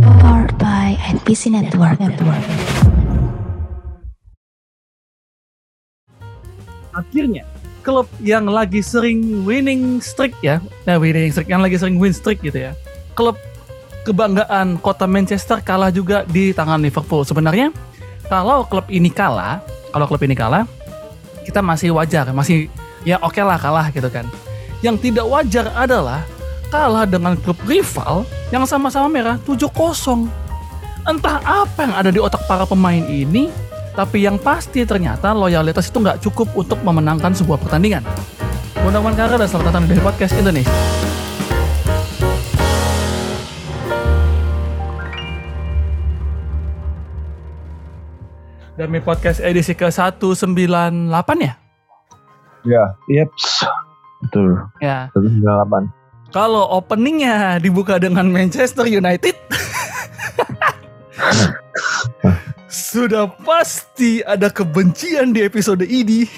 [0.00, 2.00] Powered by NPC Network.
[2.00, 2.44] Network.
[6.94, 7.46] akhirnya
[7.80, 12.44] klub yang lagi sering winning streak ya, nah winning streak yang lagi sering win streak
[12.44, 12.72] gitu ya.
[13.16, 13.40] Klub
[14.04, 17.24] kebanggaan kota Manchester kalah juga di tangan Liverpool.
[17.24, 17.72] Sebenarnya
[18.28, 19.64] kalau klub ini kalah,
[19.96, 20.68] kalau klub ini kalah,
[21.48, 22.68] kita masih wajar, masih
[23.02, 24.28] ya oke lah kalah gitu kan.
[24.84, 26.24] Yang tidak wajar adalah
[26.70, 28.22] kalah dengan klub rival
[28.54, 30.30] yang sama-sama merah 7-0.
[31.04, 33.50] Entah apa yang ada di otak para pemain ini,
[33.98, 38.06] tapi yang pasti ternyata loyalitas itu nggak cukup untuk memenangkan sebuah pertandingan.
[38.80, 40.72] Gunawan Kara dan selamat datang di Podcast Indonesia.
[48.80, 51.54] Demi Podcast edisi ke-198 ya?
[52.64, 53.68] Ya, Yeps.
[54.24, 54.56] Betul.
[54.80, 55.12] Ya.
[55.12, 55.99] 198.
[56.30, 59.34] Kalau openingnya dibuka dengan Manchester United,
[62.70, 66.30] sudah pasti ada kebencian di episode ini.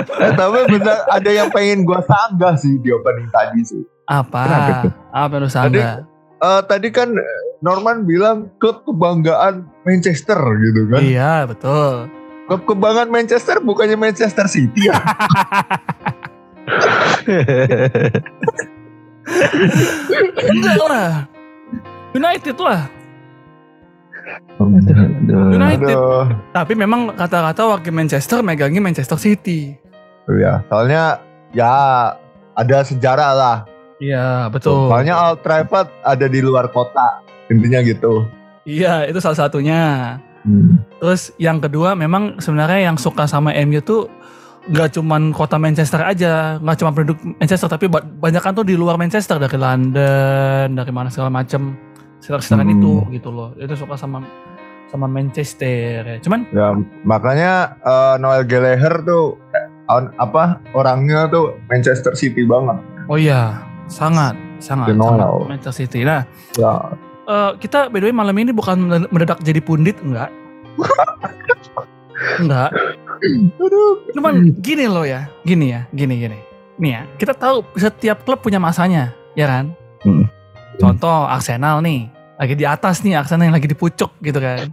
[0.00, 3.82] Eh, tapi bener ada yang pengen gua sanggah sih di opening tadi sih.
[4.08, 4.88] Apa?
[5.12, 6.08] Apa lu sangga?
[6.40, 7.12] Eh, tadi kan
[7.60, 11.00] Norman bilang klub kebanggaan Manchester gitu kan.
[11.04, 12.08] Iya betul.
[12.48, 14.96] Klub kebanggaan Manchester bukannya Manchester City ya.
[20.50, 21.10] Enggak lah.
[22.14, 22.80] United lah.
[24.60, 25.54] Aduh.
[25.56, 25.96] United.
[25.96, 26.24] Aduh.
[26.52, 29.74] Tapi memang kata-kata wakil Manchester megangi Manchester City.
[30.30, 31.18] Ya, soalnya
[31.50, 31.74] ya
[32.54, 33.58] ada sejarah lah.
[34.00, 34.88] Iya betul.
[34.88, 37.20] Soalnya Old Trafford ada di luar kota.
[37.52, 38.24] Intinya gitu.
[38.64, 40.16] Iya itu salah satunya.
[40.46, 40.80] Hmm.
[41.02, 44.08] Terus yang kedua memang sebenarnya yang suka sama MU tuh
[44.62, 48.74] nggak cuman kota Manchester aja, nggak cuma penduduk Manchester tapi ba- banyak kan tuh di
[48.74, 51.74] luar Manchester dari London, dari mana segala macam
[52.18, 52.76] sekitar-sekitaran Hmm.
[52.76, 53.50] itu gitu loh.
[53.54, 54.20] Itu suka sama
[54.86, 56.04] sama Manchester.
[56.04, 56.16] ya.
[56.18, 59.40] Cuman Ya, makanya eh, Noel Gallagher tuh
[59.86, 62.76] on- apa orangnya tuh Manchester City banget.
[63.06, 65.48] oh iya, sangat sangat, sangat.
[65.48, 66.04] Manchester City.
[66.04, 66.72] Nah, Ya,
[67.24, 68.76] eh, kita by the way malam ini bukan
[69.08, 70.28] mendadak jadi pundit enggak?
[72.40, 72.70] enggak.
[74.16, 76.38] Cuman gini loh ya, gini ya, gini gini.
[76.80, 79.76] Nih ya, kita tahu setiap klub punya masanya, ya kan?
[80.00, 80.24] Hmm.
[80.80, 82.08] Contoh Arsenal nih,
[82.40, 84.72] lagi di atas nih Arsenal yang lagi di pucuk gitu kan.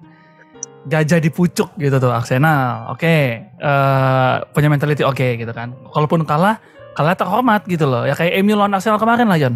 [0.88, 2.96] Gajah di pucuk gitu tuh Arsenal.
[2.96, 5.76] Oke, eh, punya mentality oke gitu kan.
[5.92, 6.64] Kalaupun kalah,
[6.96, 8.08] kalah terhormat gitu loh.
[8.08, 9.56] Ya kayak MU lawan Arsenal kemarin lah, Jon.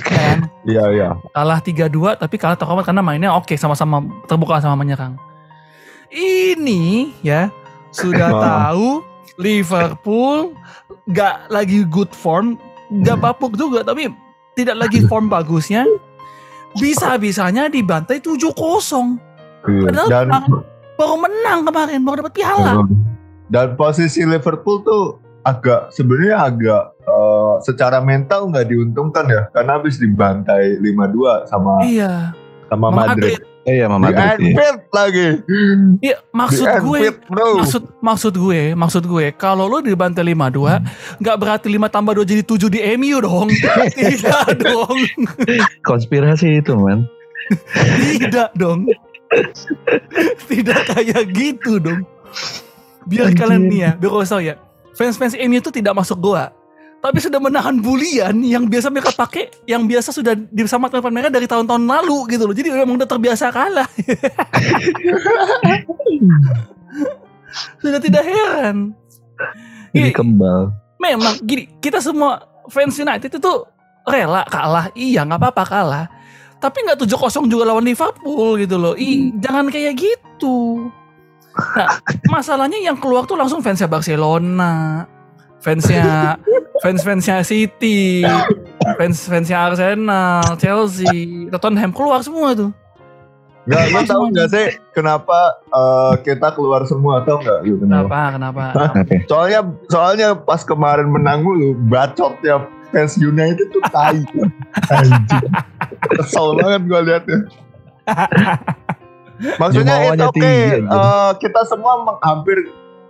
[0.00, 0.38] Kan?
[0.60, 1.08] Iya, iya.
[1.32, 5.16] kalah 3-2 tapi kalah terhormat karena mainnya oke sama-sama terbuka sama menyerang.
[6.10, 7.48] Ini ya
[7.90, 9.02] sudah tahu
[9.36, 10.54] Liverpool
[11.08, 12.58] gak lagi good form,
[13.00, 14.10] gak bapuk juga tapi
[14.52, 15.86] tidak lagi form bagusnya.
[16.72, 18.54] Bisa-bisanya dibantai 7-0.
[19.66, 19.90] Iya.
[19.90, 20.28] Padahal Dan
[20.94, 22.72] baru menang kemarin, baru dapat piala.
[23.46, 25.02] dan posisi Liverpool tuh
[25.42, 32.30] agak sebenarnya agak eh, secara mental nggak diuntungkan ya karena habis dibantai 5-2 sama Iya.
[32.70, 33.36] Sama Madrid.
[33.36, 34.24] Eh, Iya, Mama Di Madrid.
[34.40, 34.56] iya.
[34.56, 35.28] Anfield lagi.
[36.00, 37.48] Iya, Di maksud gue Anfield, bro.
[37.60, 40.80] maksud maksud gue maksud gue kalau lu dibantai 52
[41.20, 43.48] nggak berarti 5 tambah 2 jadi 7 di MU dong
[44.00, 44.96] tidak dong
[45.84, 47.04] Konspirasi itu, man.
[48.16, 48.88] tidak dong
[50.48, 52.00] tidak kayak gitu dong
[53.04, 53.38] biar Anjir.
[53.38, 54.54] kalian nih ya biar tahu ya
[54.96, 56.48] fans-fans MU itu tidak masuk goa
[57.00, 61.48] tapi sudah menahan bulian yang biasa mereka pakai yang biasa sudah bersama teman mereka dari
[61.48, 62.52] tahun-tahun lalu gitu loh.
[62.52, 63.88] Jadi memang udah terbiasa kalah.
[67.82, 68.94] Sudah tidak heran.
[69.90, 70.14] Iya.
[70.14, 70.70] kembal.
[71.02, 73.52] memang gini kita semua fans United itu
[74.06, 74.92] rela kalah.
[74.94, 76.06] Iya nggak apa-apa kalah.
[76.60, 78.92] Tapi nggak 7-0 juga lawan Liverpool gitu loh.
[78.94, 80.86] Ih, jangan kayak gitu.
[81.74, 81.88] Nah
[82.28, 85.08] masalahnya yang keluar tuh langsung fansnya Barcelona
[85.60, 86.36] fansnya
[86.80, 88.24] fans fansnya City
[88.96, 92.72] fans fansnya Arsenal Chelsea Tottenham keluar semua tuh
[93.68, 97.60] Nggak, lu tahu nggak sih kenapa eh, kita keluar semua tahu nggak?
[97.68, 98.08] Lu kenapa?
[98.08, 98.84] kenapa kenapa?
[99.04, 99.16] Oke.
[99.28, 99.60] Soalnya
[99.92, 104.24] soalnya pas kemarin menang mulu bacot ya fans United tuh tai.
[104.90, 105.46] Anjing.
[106.18, 107.38] Kesel banget gue liatnya.
[109.60, 110.64] Maksudnya it's Jumlahnya okay.
[110.84, 112.60] Eh, kita semua hampir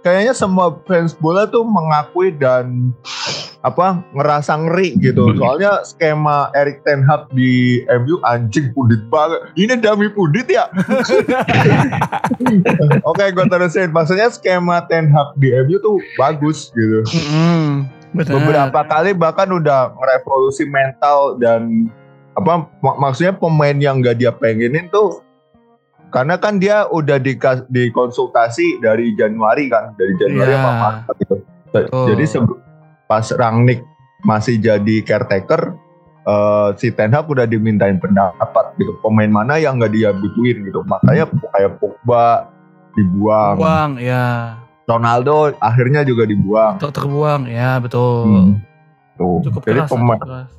[0.00, 2.92] kayaknya semua fans bola tuh mengakui dan
[3.60, 5.36] apa ngerasa ngeri gitu.
[5.36, 9.52] Soalnya skema Erik Ten Hag di MU anjing pundit banget.
[9.52, 10.64] Ini dami pundit ya?
[13.10, 13.92] Oke, gue terusin.
[13.92, 17.04] Maksudnya skema Ten Hag di MU tuh bagus gitu.
[18.10, 18.32] Benar.
[18.32, 21.86] Beberapa kali bahkan udah merevolusi mental dan
[22.34, 25.20] apa mak- maksudnya pemain yang gak dia pengenin tuh
[26.10, 27.38] karena kan dia udah di
[27.70, 30.58] dikonsultasi dari Januari kan dari Januari Iya.
[30.58, 31.34] sama Maret gitu.
[31.70, 32.06] Betul.
[32.10, 32.24] Jadi
[33.06, 33.80] pas Rangnick
[34.20, 35.72] masih jadi caretaker
[36.22, 38.44] eh, si Ten Hag udah dimintain pendapat
[38.76, 42.50] gitu pemain mana yang nggak dia butuhin gitu makanya kayak Pogba
[42.92, 44.58] dibuang Buang, ya.
[44.84, 48.26] Ronaldo akhirnya juga dibuang Ter terbuang, ya betul.
[48.26, 48.52] Hmm.
[49.14, 49.88] tuh Cukup jadi keras.
[49.88, 50.50] pemain keras.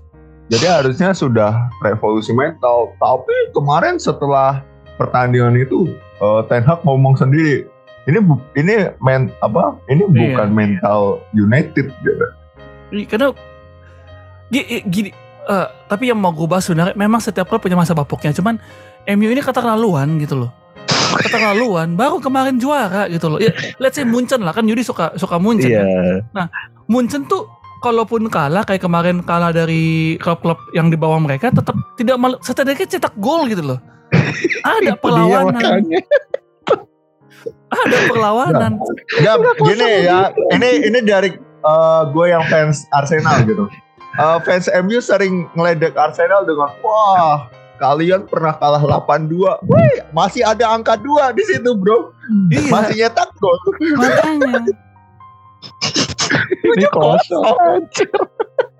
[0.48, 4.64] jadi harusnya sudah revolusi mental tapi kemarin setelah
[5.02, 7.66] pertandingan itu eh, Ten Hag ngomong sendiri
[8.04, 10.14] ini bu- ini men apa ini Iya.
[10.34, 11.02] bukan mental
[11.32, 12.26] United gitu.
[12.90, 13.28] Iya, Karena
[14.48, 15.10] gi- gi- gini,
[15.46, 18.32] eh, tapi yang mau gue bahas sebenarnya memang setiap klub punya masa bapuknya.
[18.32, 18.58] Cuman
[19.08, 20.52] MU ini keterlaluan gitu loh.
[21.14, 21.94] Keterlaluan.
[21.94, 23.38] Baru kemarin juara gitu loh.
[23.38, 25.70] Ya, let's say Munchen lah kan Yudi suka suka Munchen.
[25.70, 26.24] Iya.
[26.32, 26.48] kan.
[26.86, 27.46] Munchen tuh
[27.80, 32.88] kalaupun kalah kayak kemarin kalah dari klub-klub yang di bawah mereka tetap tidak mal setidaknya
[32.88, 33.80] cetak gol gitu loh.
[34.62, 35.82] Ada perlawanan,
[37.72, 38.72] ada perlawanan.
[39.18, 40.20] Ya gini ya,
[40.52, 43.66] ini ini dari eh, gue yang fans Arsenal gitu.
[44.12, 47.48] Eh, fans MU sering ngeledek Arsenal dengan wah
[47.80, 49.66] kalian pernah kalah 8-2.
[49.66, 52.14] Wih, masih ada angka 2 di situ, Bro.
[52.54, 53.58] Iya, Masih nyetak gol.
[53.98, 54.62] makanya.
[56.62, 57.44] Ini kosong.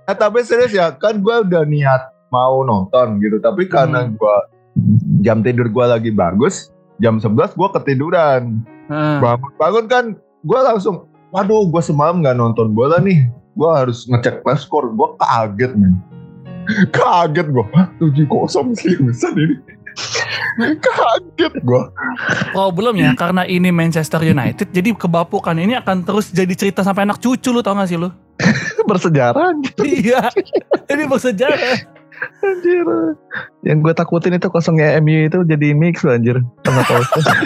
[0.06, 4.14] Eh, tapi serius ya, kan gue udah niat mau nonton gitu, tapi karena Hmm.
[4.14, 4.38] gue
[5.22, 6.72] jam tidur gue lagi bagus,
[7.02, 8.62] jam 11 gue ketiduran.
[8.92, 9.18] Heeh.
[9.24, 10.06] bangun bangun kan
[10.44, 13.24] gue langsung waduh gue semalam nggak nonton bola nih
[13.56, 15.94] gue harus ngecek flash score gue kaget nih
[16.96, 17.66] kaget gue
[18.04, 19.56] tujuh kosong seriusan ini
[20.86, 21.84] kaget gue
[22.52, 27.56] Problemnya karena ini Manchester United jadi kebapukan ini akan terus jadi cerita sampai anak cucu
[27.56, 28.12] lu tau gak sih lu?
[28.90, 29.72] Bersejarah anjir.
[29.88, 30.28] iya.
[30.90, 31.56] Ini bersejarah.
[32.42, 32.86] Anjir.
[33.66, 36.38] Yang gue takutin itu kosongnya MU itu jadi mix loh, anjir.
[36.62, 37.38] Tengah kosong.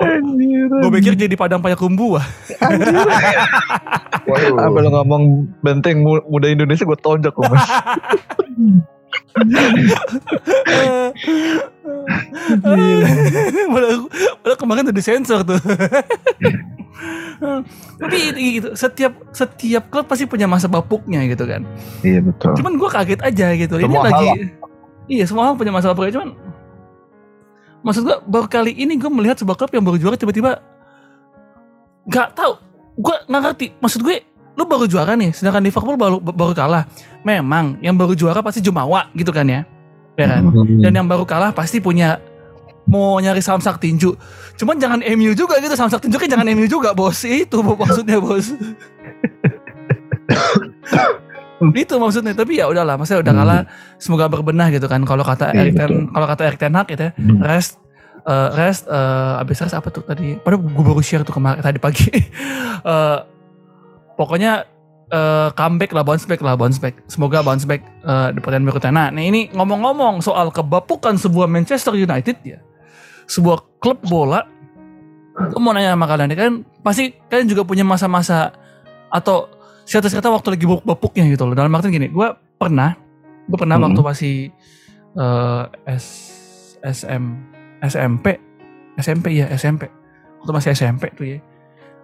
[0.00, 0.68] anjir.
[0.70, 2.18] Gue pikir jadi padang payakumbuh.
[4.24, 5.22] waduh Apa lo ngomong
[5.60, 7.66] benteng mu- muda Indonesia gue tonjok loh mas.
[13.70, 13.98] padahal,
[14.42, 15.60] padahal kemarin udah disensor tuh.
[17.98, 18.18] Tapi
[18.60, 21.66] gitu, setiap setiap klub pasti punya masa bapuknya gitu kan.
[22.06, 22.54] iya betul.
[22.54, 23.74] Cuman gue kaget aja gitu.
[23.78, 24.28] Ini Semua hal lagi
[25.04, 26.30] Iya, semua orang punya masa bapuknya cuman
[27.84, 30.64] maksud gue baru kali ini gue melihat sebuah klub yang baru juara tiba-tiba
[32.08, 32.52] nggak tahu.
[32.96, 33.66] Gue nggak ngerti.
[33.80, 34.16] Maksud gue
[34.54, 36.86] lu baru juara nih, sedangkan Liverpool baru baru kalah.
[37.26, 39.60] Memang yang baru juara pasti Jumawa gitu kan ya.
[40.14, 40.46] Ya kan?
[40.80, 42.22] Dan yang baru kalah pasti punya
[42.84, 44.12] mau nyari samsak tinju.
[44.54, 47.24] Cuman jangan MU juga gitu samsak tinju kan jangan MU juga bos.
[47.24, 48.52] Itu maksudnya bos.
[51.74, 53.60] itu maksudnya tapi ya udahlah maksudnya udah kalah
[53.96, 57.08] semoga berbenah gitu kan kalau kata Iya, Erik Ten kalau kata Erik Ten Hag gitu
[57.08, 57.40] ya Hmm.
[57.40, 57.80] rest
[58.26, 61.78] eh, rest eh, abis rest apa tuh tadi padahal gue baru share tuh kemarin tadi
[61.80, 62.10] pagi
[62.84, 63.18] Eh,
[64.12, 64.68] pokoknya
[65.10, 66.94] eh, comeback lah bounce back lah bounce back.
[67.08, 68.92] Semoga bounce back eh, di pertandingan berikutnya.
[68.92, 72.58] Nah nah, ini ngomong-ngomong soal kebapukan sebuah Manchester United ya.
[73.28, 74.44] Sebuah klub bola.
[75.34, 76.52] Gue mau nanya sama kalian kan
[76.86, 78.54] pasti kalian juga punya masa-masa
[79.10, 79.50] atau
[79.82, 81.54] cerita-cerita waktu lagi bapuk-bapuknya gitu loh.
[81.58, 82.94] Dalam artian gini gue pernah
[83.44, 83.90] gue pernah Hmm.
[83.90, 84.36] waktu masih
[85.18, 86.06] eh, S
[86.84, 87.24] SM
[87.84, 88.38] SMP
[89.00, 89.88] SMP ya SMP
[90.38, 91.38] waktu masih SMP tuh ya.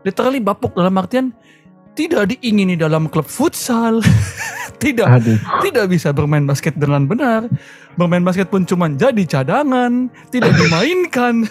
[0.01, 1.37] Literally bapuk dalam artian
[1.95, 4.01] tidak diingini dalam klub futsal
[4.83, 5.39] tidak Aduh.
[5.61, 7.51] tidak bisa bermain basket dengan benar
[7.99, 11.45] bermain basket pun cuma jadi cadangan tidak dimainkan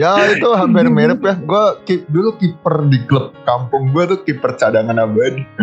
[0.00, 4.56] ya itu hampir mirip ya gue keep dulu kiper di klub kampung gue tuh kiper
[4.56, 5.44] cadangan abadi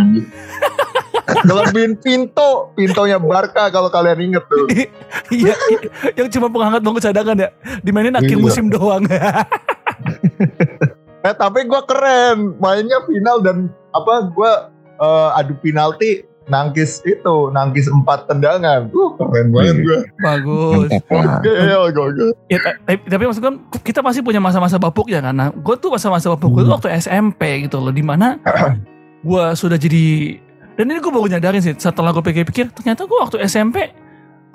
[1.29, 4.65] Kelebihin Pinto, Pintonya Barca kalau kalian inget tuh.
[4.73, 4.89] Iya,
[5.29, 5.55] iya.
[6.17, 7.49] yang cuma penghangat bangku cadangan ya.
[7.85, 8.41] Dimainin akhir Iya.
[8.41, 9.05] musim doang.
[11.19, 14.51] Eh tapi gue keren, mainnya final dan apa gue
[15.03, 18.87] eh, adu penalti nangkis itu, nangkis empat tendangan.
[18.95, 19.99] Uh keren banget gue.
[20.23, 20.87] Bagus.
[21.11, 22.31] Gokil.
[22.47, 23.51] Ya, ta- tapi, tapi maksud gue
[23.83, 27.67] kita masih punya masa-masa bapuk ya karena gue tuh masa-masa bapuk gue tuh waktu SMP
[27.67, 28.39] gitu loh di mana
[29.27, 30.39] gue sudah jadi
[30.79, 33.91] dan ini gue baru nyadarin sih setelah gue pikir-pikir ternyata gue waktu SMP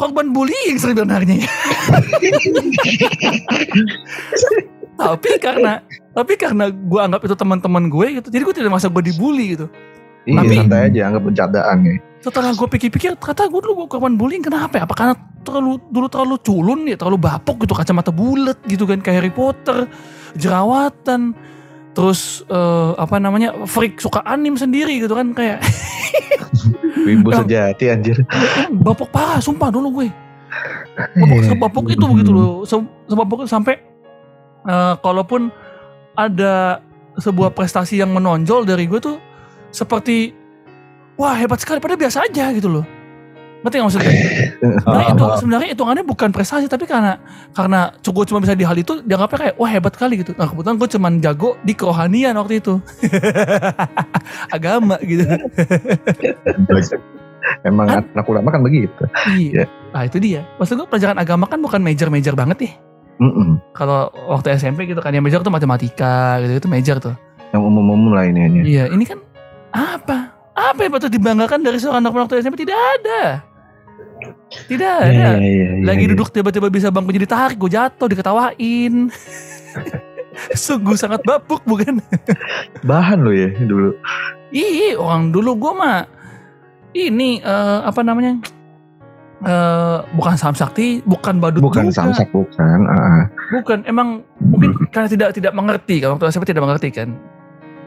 [0.00, 1.37] korban bullying sebenarnya
[4.97, 9.03] tapi karena tapi karena gue anggap itu teman-teman gue gitu jadi gue tidak masa gue
[9.03, 9.67] dibully gitu
[10.25, 11.95] Iya Tapi- santai aja anggap bercandaan ya.
[12.19, 14.89] setelah gue pikir-pikir kata gue dulu gue korban bullying kenapa ya?
[14.89, 15.13] Apa karena
[15.45, 19.85] terlalu dulu terlalu culun ya, terlalu bapuk gitu kacamata bulat gitu kan kayak Harry Potter,
[20.35, 21.37] jerawatan,
[21.93, 25.61] terus eh, apa namanya freak suka anim sendiri gitu kan kayak
[27.05, 28.25] Wibu sejati anjir.
[28.73, 30.09] bapuk parah sumpah dulu gue.
[31.15, 33.77] Bapuk sebapuk itu begitu loh, Se- sebapuk itu sampai
[34.68, 35.52] eh, kalaupun
[36.14, 36.80] ada
[37.18, 39.16] sebuah prestasi yang menonjol dari gue tuh
[39.71, 40.35] seperti
[41.18, 42.87] wah hebat sekali padahal biasa aja gitu loh.
[43.64, 44.12] Ngerti gak maksudnya?
[44.61, 47.16] Sebenarnya itu sebenarnya hitungannya bukan prestasi tapi karena
[47.56, 50.37] karena gue cuma bisa di hal itu dianggapnya kayak wah hebat kali gitu.
[50.37, 52.76] Nah kebetulan gue cuman jago di kerohanian waktu itu.
[54.56, 55.25] Agama gitu.
[57.64, 58.00] Emang Hah?
[58.00, 59.04] anak ulama kan begitu.
[59.33, 59.64] Iya.
[59.92, 60.44] Nah itu dia.
[60.61, 62.73] Maksud gue pelajaran agama kan bukan major-major banget ya.
[63.23, 63.62] Mm-mm.
[63.76, 67.14] Kalau waktu SMP gitu kan yang major tuh matematika gitu itu major tuh.
[67.54, 68.61] Yang umum-umum lah ini hanya.
[68.66, 69.23] Iya ini kan
[69.71, 70.35] apa?
[70.54, 72.66] Apa yang patut dibanggakan dari seorang anak waktu SMP?
[72.66, 73.42] Tidak ada.
[74.71, 75.11] Tidak ada.
[75.11, 76.11] Iya, iya, iya, Lagi iya.
[76.14, 79.11] duduk tiba-tiba bisa bangkunya ditarik, gue jatuh, diketawain.
[80.66, 82.02] Sungguh sangat bapuk bukan?
[82.83, 83.94] Bahan lo ya dulu.
[84.54, 86.06] Ih, orang dulu gue mah
[86.94, 88.38] ini eh, apa namanya?
[89.45, 92.01] Eh, bukan samsakti, bukan badut Bukan juga.
[92.01, 92.79] samsak bukan.
[92.87, 93.29] ah.
[93.53, 97.13] Bukan, emang mungkin karena tidak tidak mengerti kalau waktu SMP tidak mengerti kan.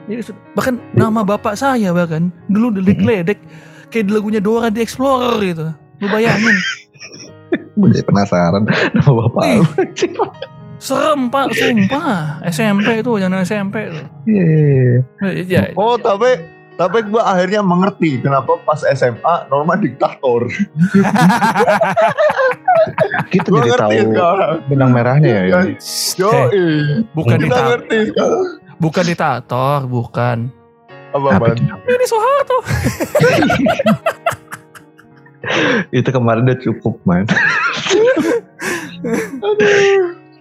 [0.06, 0.22] Jadi
[0.54, 3.40] bahkan nama bapak saya bahkan dulu delik ledek
[3.90, 5.66] kayak di lagunya Dora di Explorer gitu.
[5.98, 6.56] Lu bayangin,
[7.78, 9.58] Gue jadi penasaran nama bapak Ih.
[9.58, 9.66] lu.
[10.78, 12.38] serem pak, sumpah.
[12.46, 14.02] SMP itu, jangan SMP itu.
[14.30, 14.70] Iya, iya,
[15.34, 15.42] iya.
[15.50, 16.38] Ya, Oh tapi
[16.78, 20.46] tapi gue akhirnya mengerti kenapa pas SMA Norma diktator.
[23.34, 24.56] Kita Gue jadi ngerti tahu sekarang.
[24.70, 25.44] benang merahnya ya.
[25.44, 25.60] Iya.
[25.82, 26.22] ini.
[26.22, 26.32] Yo,
[27.18, 28.46] bukan kita diktator, ngerti sekarang.
[28.78, 30.38] bukan diktator, bukan.
[31.18, 31.46] Apa Apa?
[31.58, 32.58] Ini Soeharto.
[35.90, 37.26] Itu kemarin udah cukup man.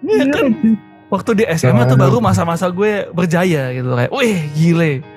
[0.05, 0.47] Iya kan?
[1.07, 5.16] Waktu di SMA tuh baru masa-masa gue berjaya gitu kayak, wih gile.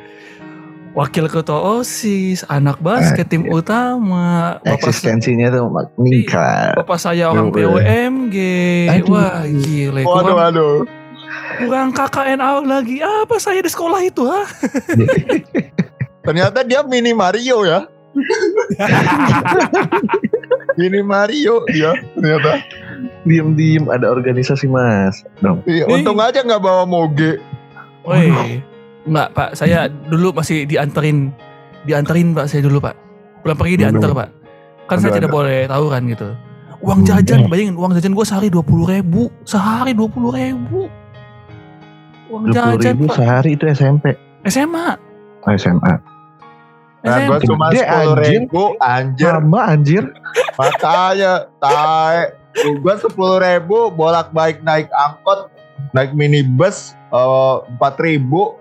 [0.97, 6.75] Wakil ketua OSIS, anak basket tim utama, bapak, Eksistensinya tuh meningkat.
[6.75, 8.35] bapak saya orang PWMG.
[8.89, 9.13] Aduh.
[9.13, 10.77] Wah gile, Waduh, kurang, waduh.
[11.61, 12.97] kurang KKN out lagi.
[12.99, 14.43] Apa saya di sekolah itu ha?
[16.25, 17.79] Ternyata dia mini Mario ya.
[20.79, 22.65] mini Mario dia ternyata.
[23.23, 25.23] Diem-diem ada organisasi mas.
[25.39, 25.63] Dong.
[25.63, 27.37] Iya, untung aja nggak bawa moge.
[28.03, 28.59] Woi,
[29.09, 31.33] enggak pak, saya dulu masih dianterin,
[31.83, 32.93] dianterin pak saya dulu pak.
[33.41, 34.29] Pulang pergi diantar pak.
[34.85, 35.37] Kan saya Aduh, tidak aduh.
[35.41, 36.27] boleh tahu kan gitu.
[36.79, 37.09] Uang Hmm.
[37.11, 40.87] jajan, bayangin uang jajan gue sehari dua puluh ribu, sehari dua puluh ribu.
[42.29, 43.15] Uang Dua puluh jajan ribu pak.
[43.17, 44.05] sehari itu SMP.
[44.45, 44.95] SMA,
[45.39, 45.93] Oh, SMA.
[46.99, 47.27] Nah, SMA.
[47.27, 48.39] gue cuma sepuluh anjir.
[48.39, 49.31] ribu anjir.
[49.31, 50.03] Sama anjir.
[50.55, 52.23] Makanya, tae.
[52.75, 55.47] Gue sepuluh ribu bolak balik naik angkot,
[55.91, 58.55] naik minibus empat ribu,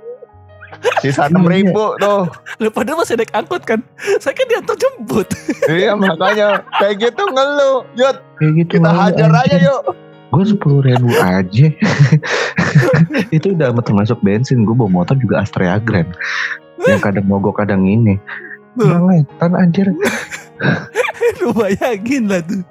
[1.00, 2.26] sisa enam ribu tuh.
[2.58, 3.80] Lah, padahal masih naik angkot kan.
[4.22, 5.28] Saya kan diantar jemput.
[5.70, 7.86] iya makanya kayak gitu ngeluh.
[7.94, 8.70] Yuk Kayak gitu.
[8.78, 9.82] kita hajar aja yuk.
[10.28, 11.66] Gue sepuluh ribu aja.
[13.36, 14.62] itu udah termasuk bensin.
[14.68, 16.08] Gue bawa motor juga Astrea Grand.
[16.84, 18.20] Yang kadang mogok kadang ini.
[18.76, 19.88] Bangetan anjir.
[21.42, 22.62] Lu bayangin lah tuh.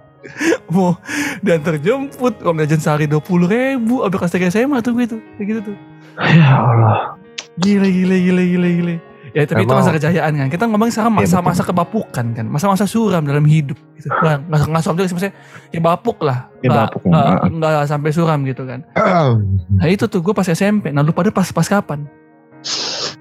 [0.67, 0.99] Mau
[1.39, 4.03] diantar jemput, uang jajan sehari dua puluh ribu.
[4.03, 5.21] Abis tiga SMA tuh gue tuh.
[5.39, 5.77] Kayak gitu tuh.
[6.19, 7.17] Ya Allah.
[7.57, 8.95] Gile, gile, gile, gile, gile.
[9.35, 10.47] Ya tapi itu Emang- masa kejayaan kan.
[10.49, 12.45] Kita ngomong sekarang Iya, masa-masa kebapukan kan.
[12.47, 13.77] Masa-masa suram dalam hidup.
[13.93, 14.09] Gitu.
[14.09, 15.13] Nah, nggak nggak suram juga sih.
[15.13, 15.35] Maksudnya
[15.69, 16.49] ya bapuk lah.
[16.57, 17.49] Ya, Nggak- bapuk, nggak- heeh.
[17.53, 18.79] nggak sampai suram gitu kan.
[19.77, 20.89] Nah itu tuh gue pas SMP.
[20.89, 22.07] Nah lu pada pas pas kapan?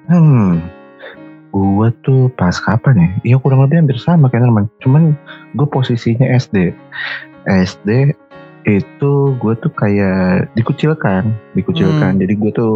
[0.06, 0.62] Hmm.
[1.50, 3.08] Gue tuh pas kapan ya?
[3.24, 4.64] Iya kurang lebih hampir sama kayak teman.
[4.78, 5.02] Cuman
[5.52, 6.72] gue posisinya SD.
[7.44, 8.12] SD
[8.64, 12.18] itu gue tuh kayak dikucilkan, dikucilkan.
[12.18, 12.72] Jadi gue tuh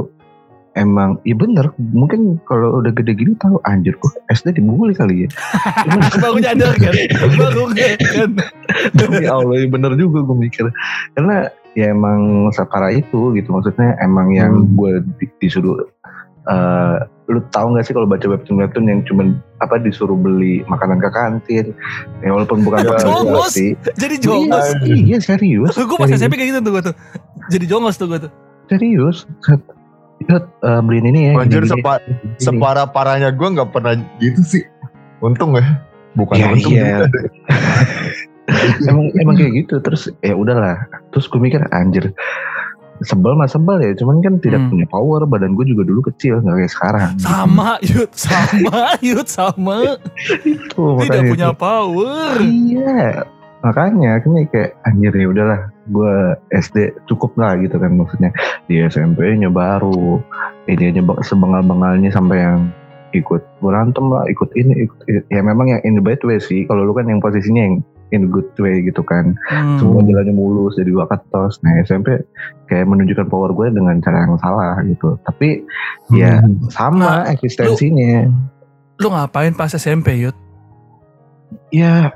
[0.73, 1.71] emang, iya bener.
[1.77, 5.29] Mungkin kalau udah gede gini tahu anjir kok SD dibully kali ya.
[6.23, 6.95] Baru nyadar kan?
[7.35, 8.31] Baru kan?
[8.99, 10.71] demi Allah ya bener juga gue mikir.
[11.12, 13.49] Karena ya emang separah itu gitu.
[13.49, 14.75] Maksudnya emang yang Hmm.
[14.75, 15.87] gue di- disuruh
[16.43, 19.27] eh lu tahu gak sih kalau baca webtoon webtoon yang cuman
[19.61, 21.67] apa disuruh beli makanan ke kantin
[22.19, 23.55] ya walaupun bukan Ya, jongos.
[23.55, 24.67] sih Jadi iya, jongos.
[24.83, 26.95] iya serius gue pas SMP kayak gitu tuh gue tuh.
[27.49, 28.33] Jadi jongos tuh gue tuh.
[28.67, 29.27] serius
[30.23, 32.03] Yud, eh, beliin ini ya Anjir sepa-
[32.37, 34.65] separah parahnya gue nggak pernah gitu sih.
[35.19, 35.65] Untung ya.
[36.12, 36.87] Bukan Ya, untung iya.
[36.99, 37.27] juga deh.
[38.83, 40.75] emang emang kayak gitu terus ya udahlah
[41.09, 42.11] terus gue mikir anjir
[43.00, 44.71] sebel mah sebel ya cuman kan tidak Hmm.
[44.75, 49.97] punya power badan gue juga dulu kecil nggak kayak sekarang Sama, Yud, sama, Yud, sama.
[50.69, 51.57] Tuh, Tidak makanya punya itu.
[51.57, 52.33] power.
[52.43, 53.23] iya
[53.61, 56.14] makanya kan kayak anjir ya udahlah gue
[56.54, 58.30] SD cukup lah gitu kan maksudnya.
[58.70, 60.23] Di SMP-nya baru
[60.70, 62.70] ini aja sebengal-bengalnya sampai yang
[63.11, 64.99] ikut berantem lah ikut ini ikut
[65.35, 66.64] ya memang yang in the bad way sih.
[66.70, 67.76] Kalau lu kan yang posisinya yang
[68.14, 69.35] in the good way gitu kan.
[69.50, 69.78] Hmm.
[69.78, 71.59] semua jalannya mulus jadi dua ketos.
[71.66, 72.23] Nah SMP
[72.70, 75.18] kayak menunjukkan power gue dengan cara yang salah gitu.
[75.26, 75.66] Tapi
[76.14, 76.38] ya
[76.70, 78.30] sama Nah, eksistensinya.
[79.00, 80.37] Lu ngapain pas SMP, Yud?
[81.75, 82.14] ya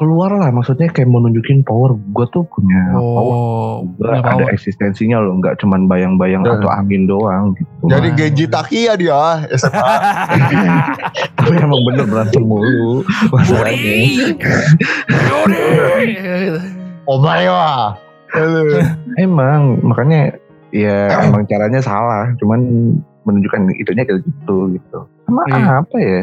[0.00, 1.92] keluar lah maksudnya kayak mau nunjukin power.
[2.10, 4.48] Gue tuh punya power Oh, gue punya ada power.
[4.50, 6.56] eksistensinya loh nggak cuman bayang-bayang Ya.
[6.56, 7.68] atau angin doang gitu.
[7.86, 8.16] Jadi Wah.
[8.16, 9.20] Genji Takia dia
[9.52, 9.92] SMA.
[11.36, 13.04] tapi emang bener berantem mulu.
[13.28, 13.94] Masalahnya.
[17.04, 17.18] Oh
[19.18, 20.32] emang makanya
[20.70, 22.62] ya emang caranya salah cuman
[23.26, 24.98] menunjukkan itunya kayak gitu gitu.
[25.26, 25.82] Sama Iya.
[25.82, 26.20] apa ya?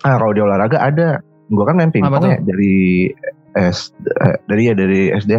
[0.00, 1.20] Ah kalau di olahraga ada
[1.50, 2.30] gua kan main pingpong tuh?
[2.30, 3.10] ya dari
[3.58, 3.90] S
[4.22, 5.30] eh, dari ya dari SD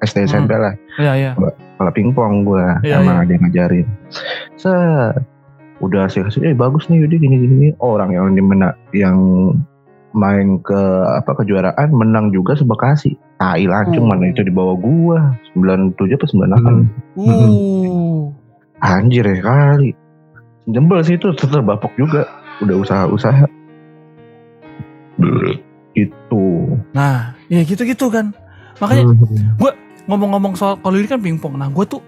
[0.00, 1.30] SD SMP lah Iya, iya.
[1.78, 3.86] kalau pingpong gua Iya, emang ada yang ngajarin
[4.54, 5.16] set
[5.80, 9.16] udah sih kasih eh bagus nih Yudi gini gini gini." Oh, orang yang dimena yang
[10.10, 14.10] main ke apa kejuaraan menang juga sebekasi tai lancung Oh.
[14.10, 15.20] mana itu di bawah gua
[15.54, 18.34] 97 atau 98 Hmm.
[18.80, 19.92] Anjir ya kali.
[20.66, 22.24] Jembel sih itu tetap bapok juga.
[22.58, 23.44] Udah usaha-usaha.
[25.92, 26.76] Itu.
[26.94, 28.30] Nah, ya gitu-gitu kan.
[28.78, 29.04] Makanya
[30.06, 31.58] ngomong-ngomong soal kalau ini kan pingpong.
[31.58, 32.00] Nah, gue tuh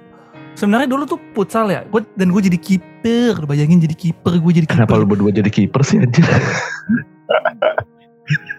[0.55, 1.85] sebenarnya dulu tuh futsal ya.
[1.87, 3.45] Gue dan gue jadi kiper.
[3.45, 6.23] Bayangin jadi kiper, gue jadi Kenapa lu berdua jadi kiper sih anjir?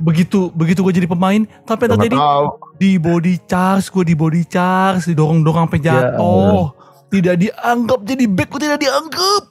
[0.03, 2.45] Begitu begitu gue jadi pemain, tapi terjadi tahu.
[2.77, 6.75] di body charge, gue di body charge, didorong-dorong sampai Ya jatuh.
[7.07, 9.43] tidak dianggap jadi back, gue tidak dianggap.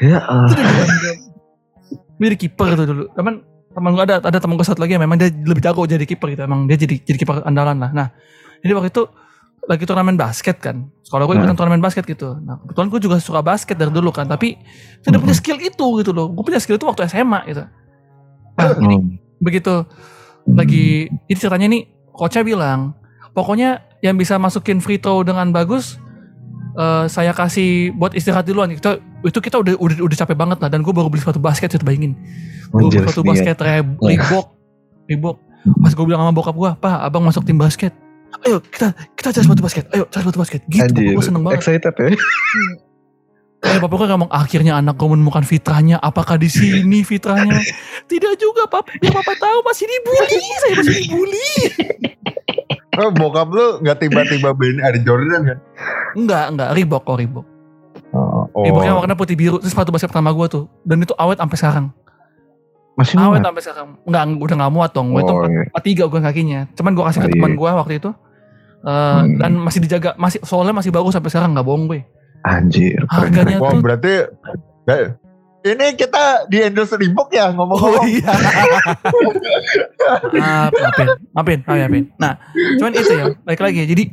[0.00, 0.50] ya Allah.
[0.50, 1.16] Tidak dianggap.
[2.18, 3.04] Gue jadi kiper tuh dulu.
[3.12, 3.34] Teman
[3.78, 6.34] teman gue ada ada teman gue satu lagi yang memang dia lebih jago jadi kiper
[6.34, 6.42] gitu.
[6.44, 7.90] Emang dia jadi jadi kiper andalan lah.
[7.94, 8.06] Nah,
[8.60, 9.06] jadi waktu itu
[9.68, 10.90] lagi turnamen basket kan.
[11.06, 12.36] Sekolah gue ikutan turnamen basket gitu.
[12.42, 14.26] Nah, kebetulan gue juga suka basket dari dulu kan.
[14.26, 14.58] Tapi
[15.06, 16.32] tidak punya skill itu gitu loh.
[16.32, 17.62] Gue punya skill itu waktu SMA gitu.
[18.58, 19.22] Nah, Hmm.
[19.38, 19.86] begitu
[20.50, 22.96] lagi ini ceritanya nih coachnya bilang
[23.36, 26.00] pokoknya yang bisa masukin free throw dengan bagus
[26.76, 28.68] eh, saya kasih buat istirahat duluan.
[28.74, 31.72] Kita itu kita udah udah udah capek banget lah dan gue baru beli sepatu basket
[31.72, 32.12] itu bayangin.
[32.68, 33.30] Gue beli sepatu seniat.
[33.32, 34.46] basket Re- Reebok.
[35.08, 35.36] Reebok.
[35.82, 37.92] Pas gue bilang sama bokap gue pak abang masuk tim basket.
[38.44, 39.84] Ayo kita kita cari sepatu basket.
[39.94, 40.60] Ayo cari sepatu basket.
[40.68, 40.84] Gitu.
[40.84, 41.14] Anjir.
[41.16, 41.58] gue seneng banget.
[41.64, 42.08] Excited ya.
[43.58, 45.98] Eh, bapak gue ngomong akhirnya anak gue menemukan fitrahnya.
[45.98, 47.58] Apakah di sini fitrahnya?
[48.06, 48.86] Tidak juga, papa.
[49.02, 50.38] Ya papa tahu masih dibully.
[50.62, 51.50] Saya masih dibully.
[52.98, 55.58] Oh, bokap lu nggak tiba-tiba beliin Air Jordan kan?
[56.18, 56.68] Enggak, enggak.
[56.74, 57.46] Reebok kok Reebok.
[58.10, 58.50] Oh.
[58.58, 59.62] Reeboknya warna putih biru.
[59.62, 60.64] Terus sepatu basket pertama gue tuh.
[60.82, 61.86] Dan itu awet sampai sekarang.
[62.98, 63.88] Masih Awet sampai sekarang.
[64.02, 65.14] Enggak, udah gak muat dong.
[65.14, 65.70] Gue itu Oh, iya.
[65.70, 66.60] 43 gue kakinya.
[66.74, 67.58] Cuman gue kasih ke Oh, teman iya.
[67.62, 68.10] gue waktu itu.
[68.82, 69.38] Eh, Hmm.
[69.38, 70.10] Dan masih dijaga.
[70.18, 71.54] masih Soalnya masih bagus sampai sekarang.
[71.54, 72.02] Gak bohong gue.
[72.46, 73.00] Anjir.
[73.06, 73.62] keren, Harganya keren.
[73.62, 73.80] Wah tuh.
[73.82, 74.12] berarti
[75.66, 78.06] ini kita di endorse Reebok ya Oh ngomong-ngomong.
[78.08, 78.30] iya.
[80.38, 82.04] Maaf, maafin, maafin, ah, maafin.
[82.16, 82.32] Nah,
[82.78, 83.86] cuman itu ya, baik lagi ya.
[83.90, 84.04] Jadi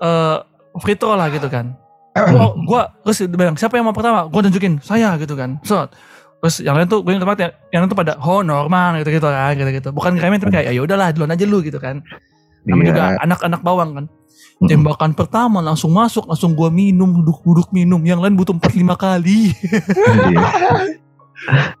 [0.00, 0.36] eh
[0.80, 1.76] free throw lah gitu kan.
[2.16, 4.26] Gua, gua terus bilang siapa yang mau pertama?
[4.26, 5.62] Gua tunjukin saya gitu kan.
[5.62, 5.86] So,
[6.42, 9.20] terus yang lain tuh gue ingat banget ya, yang lain tuh pada oh normal gitu
[9.20, 9.88] gitu kan gitu gitu.
[9.94, 12.00] Bukan ngeremehin tapi kayak ya udahlah duluan aja lu gitu kan.
[12.62, 12.90] Namanya Iya.
[12.92, 14.06] juga anak-anak bawang kan.
[14.60, 17.96] Tembakan pertama langsung masuk, langsung gua minum, duduk-duduk minum.
[17.98, 19.56] Yang lain butuh 4 5 kali.
[19.56, 20.40] Anjir.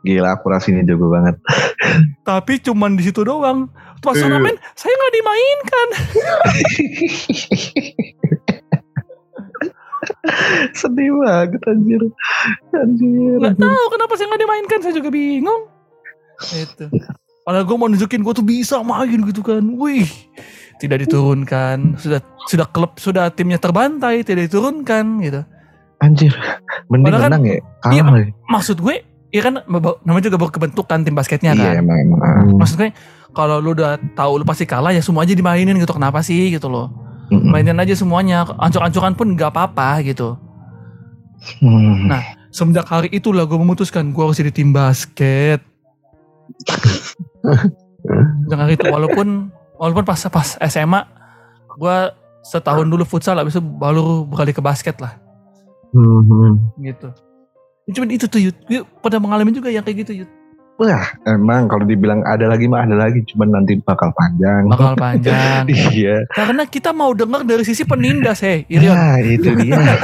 [0.00, 1.36] Gila akurasinya jago banget.
[2.24, 3.68] tapi cuman di situ doang.
[4.00, 4.24] Pas Iya.
[4.24, 5.88] turnamen saya nggak dimainkan.
[10.72, 12.02] Sedih banget anjir.
[12.72, 13.36] Anjir.
[13.38, 15.62] nggak tahu kenapa saya nggak dimainkan saya juga bingung
[16.56, 16.88] itu
[17.44, 20.08] padahal gue mau nunjukin gue tuh bisa main gitu kan wih
[20.80, 25.44] tidak diturunkan sudah sudah klub sudah timnya terbantai tidak diturunkan gitu
[26.00, 26.32] Anjir.
[26.88, 27.56] Mending Padahal kan- menang ya.
[27.86, 28.26] Iya, Kalah ya.
[28.46, 28.94] maksud gue
[29.28, 29.54] ya kan
[30.00, 32.18] namanya juga baru kebentukan tim basketnya Iya kan emang emang.
[32.18, 32.42] ah.
[32.56, 32.88] maksud gue
[33.30, 36.66] kalau lu udah tahu lu pasti kalah ya semua aja dimainin gitu kenapa sih gitu
[36.66, 36.88] loh
[37.28, 37.46] Mm-mm.
[37.46, 40.34] mainin aja semuanya ancur-ancuran pun nggak apa-apa gitu
[41.56, 42.04] Hmm.
[42.04, 45.64] Nah, semenjak hari itulah gue memutuskan gue harus jadi tim basket.
[48.44, 49.48] Dengan hari itu walaupun
[49.80, 51.00] walaupun pas pas SMA
[51.72, 51.96] gue
[52.42, 55.16] setahun dulu futsal habis itu baru beralih ke basket lah
[55.90, 56.70] Hmm.
[56.78, 57.10] gitu.
[57.82, 60.30] Ya, Cuman itu tuh Yud, Yud pada mengalami juga yang kayak gitu Yud.
[60.76, 65.66] wah emang kalau dibilang ada lagi mah ada lagi cuman nanti bakal panjang Bakal panjang.
[65.90, 68.88] iya Karena kita mau dengar dari sisi penindas, Irion.
[68.88, 69.76] nah itu dia.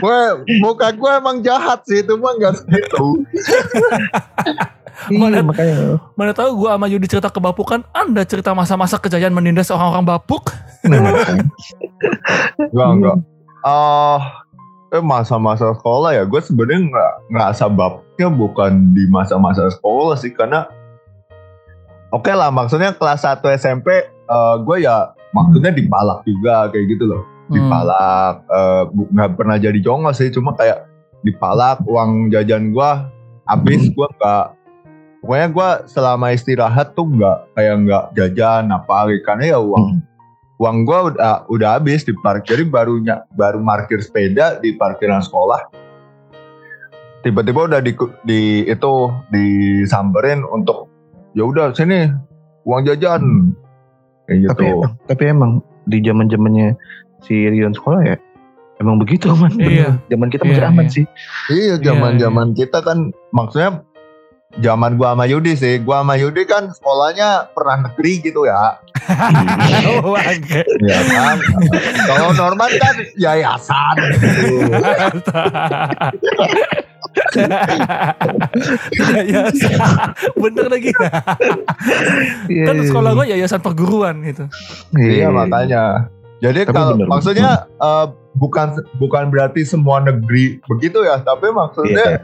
[0.00, 0.20] Gue
[0.60, 2.54] muka gue emang jahat sih itu mah nggak
[5.08, 9.72] iya Mana- makanya Mana tahu gua sama Yudi cerita kebapukan, Anda cerita masa-masa kejayaan menindas
[9.72, 10.52] orang-orang bapuk.
[10.84, 11.00] nah.
[12.68, 13.16] Enggak enggak.
[13.64, 14.44] Ah,
[14.92, 20.66] eh masa-masa sekolah ya gue sebenarnya nggak ngerasa babnya bukan di masa-masa sekolah sih karena
[22.10, 27.22] oke lah maksudnya kelas 1 SMP eh, gue ya maksudnya dipalak juga kayak gitu loh.
[27.50, 27.58] Hmm.
[27.58, 30.86] dipalak eh, nggak pernah jadi jongos sih cuma kayak
[31.26, 32.90] dipalak uang jajan gue
[33.42, 34.46] habis gue nggak
[35.18, 39.98] pokoknya gue selama istirahat tuh nggak kayak nggak jajan apa karena ya uang
[40.62, 45.66] uang gue udah udah habis di parkir barunya baru parkir sepeda di parkiran sekolah
[47.26, 47.92] tiba-tiba udah di,
[48.24, 48.92] di itu
[49.28, 50.88] disamperin untuk
[51.36, 52.08] ya udah sini
[52.64, 53.52] uang jajan
[54.30, 55.50] kayak tapi gitu emang, tapi emang
[55.84, 56.68] di zaman zamannya
[57.20, 58.16] si Rion sekolah ya
[58.78, 59.98] emang begitu aman Iya.
[60.06, 60.94] zaman kita masih Iya, aman iya.
[60.94, 61.04] sih
[61.50, 63.82] Iya, zaman zaman kita kan maksudnya
[64.58, 65.78] zaman gua sama Yudi sih.
[65.78, 68.82] Gua sama Yudi kan sekolahnya pernah negeri gitu ya.
[70.02, 70.18] Oh.
[70.82, 71.38] Iya kan.
[72.10, 74.66] Kalau Norman kan yayasan gitu.
[79.14, 79.78] yayasan.
[80.36, 80.90] Bener lagi.
[82.48, 84.44] kan sekolah gue yayasan perguruan gitu.
[84.94, 86.10] Iya makanya.
[86.40, 87.08] Jadi Tapi kalau bener.
[87.08, 88.06] maksudnya eh,
[88.40, 92.20] bukan bukan berarti semua negeri begitu ya, tapi maksudnya Iya.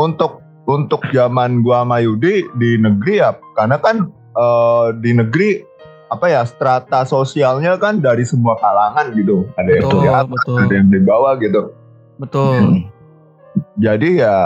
[0.00, 5.60] untuk untuk zaman gua sama Yudi di negeri ya karena kan eh, di negeri
[6.08, 10.56] apa ya strata sosialnya kan dari semua kalangan gitu ada yang Betul, di atas betul.
[10.62, 11.62] ada yang di bawah gitu
[12.14, 12.86] Betul.
[13.74, 14.36] Jadi ya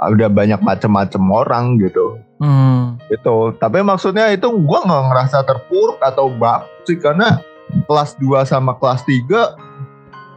[0.00, 2.96] udah banyak macam-macam orang gitu Hmm.
[3.06, 7.36] itu tapi maksudnya itu gua nggak ngerasa terpuruk atau bak sih karena
[7.84, 9.28] kelas 2 sama kelas 3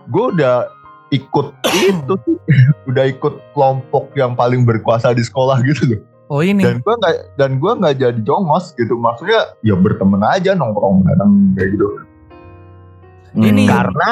[0.05, 0.67] gue udah
[1.09, 1.47] ikut
[1.85, 2.37] itu sih.
[2.91, 6.59] udah ikut kelompok yang paling berkuasa di sekolah gitu loh Oh ini.
[6.59, 11.55] dan gua nggak dan gua nggak jadi jongos gitu maksudnya ya berteman aja nongkrong bareng
[11.55, 11.87] kayak gitu
[13.33, 14.11] Ini- karena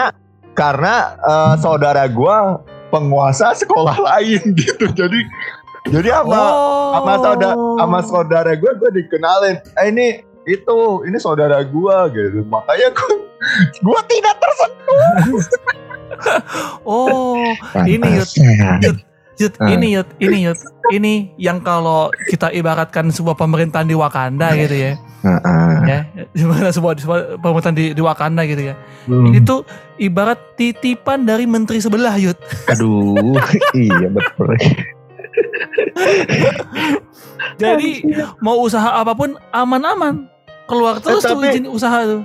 [0.53, 5.19] karena eh, saudara gua penguasa sekolah lain gitu jadi
[5.89, 6.91] jadi sama oh.
[6.99, 10.07] sama saudara sama saudara gue gue dikenalin eh ini
[10.45, 10.77] itu
[11.07, 13.15] ini saudara gue gitu makanya gue
[13.79, 15.41] gue tidak tersentuh
[16.85, 17.49] Oh,
[17.81, 19.01] ini Yud.
[19.41, 19.67] Yud, Ah.
[19.67, 24.93] ini Yud, ini Yud, ini yang kalau kita ibaratkan sebuah pemerintahan di Wakanda gitu ya,
[25.21, 25.73] Heeh.
[25.83, 28.75] ya, di mana sebuah, sebuah pemerintahan di, di Wakanda gitu ya.
[29.03, 29.25] Hmm.
[29.25, 29.65] Ini tuh
[29.97, 32.37] ibarat titipan dari menteri sebelah Yud.
[32.67, 33.33] aduh
[33.75, 34.53] iya betul
[37.57, 38.05] Jadi
[38.39, 40.27] mau usaha apa pun aman-aman,
[40.65, 42.21] keluar terus tuh tapi- izin usaha tuh.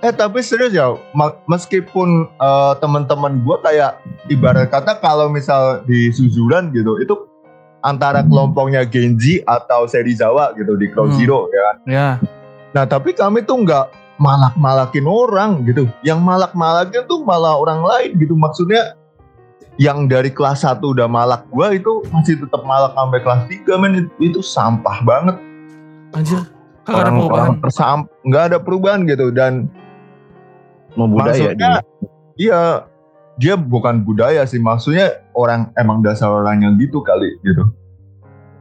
[0.00, 0.96] Eh tapi serius ya
[1.44, 4.00] meskipun eh, teman-teman gue kayak
[4.32, 7.14] ibarat kata kalau misal di Suzuran gitu itu
[7.80, 11.16] antara kelompoknya Genji atau Serizawa gitu di Crow Hmm.
[11.16, 11.76] Zero ya kan.
[11.88, 12.08] Ya,
[12.76, 13.86] Nah tapi kami tuh nggak
[14.20, 15.88] malak-malakin orang gitu.
[16.04, 18.36] Yang malak-malakin tuh malah orang lain gitu.
[18.36, 18.94] Maksudnya
[19.80, 23.92] yang dari kelas 1 udah malak gua itu masih tetap malak sampai kelas 3 men
[24.04, 25.36] itu, itu sampah banget.
[26.10, 26.42] anjir,
[26.84, 27.30] kagak ada perubahan.
[27.30, 29.70] Orang-orang tersam nggak ada perubahan gitu dan
[30.98, 31.80] mau budaya maksudnya dia
[32.40, 32.62] iya
[33.40, 37.72] dia bukan budaya sih maksudnya orang emang dasar orangnya gitu kali gitu.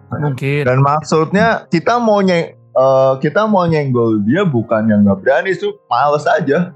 [0.09, 0.63] Mungkin.
[0.65, 5.75] Dan maksudnya kita mau nyeng eh, kita mau nyenggol dia bukan yang nggak berani tuh
[5.91, 6.71] males aja.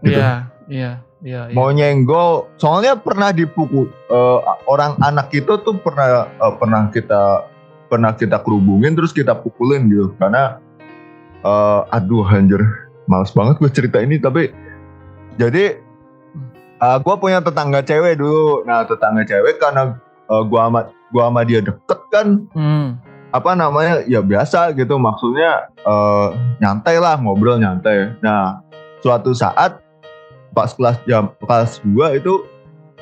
[0.00, 0.20] gitu.
[0.20, 1.48] Iya, iya, iya.
[1.48, 1.54] iya.
[1.56, 7.44] mau nyenggol soalnya pernah dipukul eh, orang anak itu tuh pernah eh, pernah kita
[7.92, 10.60] pernah kita kerubungin terus kita pukulin gitu karena
[11.44, 12.60] eh, aduh anjir
[13.04, 14.63] males banget gue cerita ini tapi
[15.34, 15.64] jadi
[16.78, 18.62] eh, gue punya tetangga cewek dulu.
[18.66, 19.98] Nah tetangga cewek karena
[20.30, 20.80] eh, gue sama
[21.14, 22.98] gua sama dia deket kan Hmm.
[23.30, 24.94] apa namanya ya biasa gitu.
[24.98, 26.26] Maksudnya eh,
[26.62, 28.14] nyantai lah ngobrol nyantai.
[28.22, 28.62] Nah
[29.02, 29.78] suatu saat
[30.54, 32.46] pas kelas jam kelas 2 itu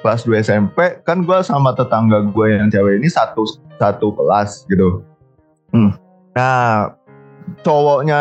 [0.00, 3.44] kelas 2 SMP kan gua sama tetangga gue yang cewek ini satu
[3.76, 5.04] satu kelas gitu.
[5.72, 5.96] Hmm.
[6.36, 6.92] nah
[7.62, 8.20] cowoknya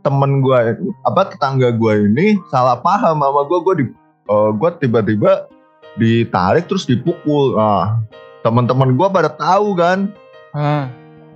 [0.00, 0.58] temen gue
[1.04, 3.86] apa tetangga gue ini salah paham sama gue gue di
[4.30, 5.50] eh, gua tiba-tiba
[5.98, 7.58] ditarik terus dipukul.
[7.58, 8.00] Nah
[8.40, 10.08] teman-teman gue pada tahu kan?
[10.56, 10.88] Ah,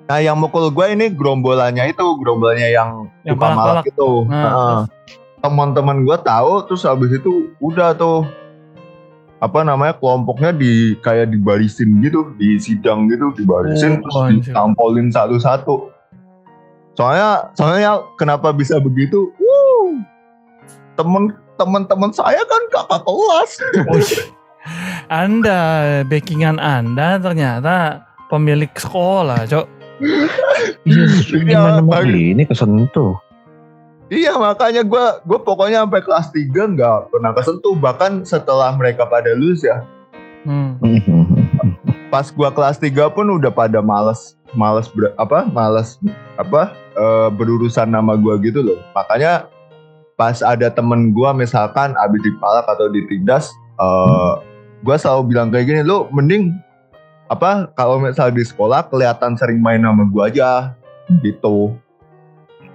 [0.05, 4.11] Nah yang mukul gue ini gerombolannya itu gerombolannya yang, Yang malak itu.
[4.29, 4.81] Nah, Heeh.
[5.41, 8.25] Teman-teman gue tahu terus habis itu udah tuh
[9.45, 15.93] apa namanya kelompoknya di kayak dibarisin gitu di sidang gitu dibarisin Oh, terus ditampolin satu-satu
[16.95, 19.99] soalnya soalnya kenapa bisa begitu Wuh,
[20.95, 23.51] temen teman-teman saya kan kakak kelas
[25.07, 25.61] Anda,
[26.03, 29.67] backingan Anda ternyata pemilik sekolah, Cok.
[30.83, 31.05] Iya,
[31.45, 33.21] Iya, mau bagi- ini kesentuh.
[34.07, 39.33] iya makanya gue gue pokoknya sampai kelas 3 nggak pernah kesentuh bahkan setelah mereka pada
[39.33, 39.85] lulus ya
[40.45, 40.77] Hmm.
[42.09, 45.97] pas gua kelas 3 pun udah pada males males ber- apa males
[46.37, 49.47] apa eh, berurusan nama gua gitu loh makanya
[50.15, 54.33] pas ada temen gua misalkan abis dipalak atau ditindas eh
[54.81, 56.55] gua selalu bilang kayak gini lu mending
[57.27, 60.75] apa kalau misal di sekolah kelihatan sering main sama gua aja
[61.21, 61.75] gitu